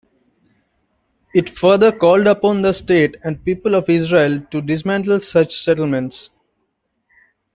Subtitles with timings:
[1.35, 6.31] It further called upon the State and people of Israel to dismantle such settlements.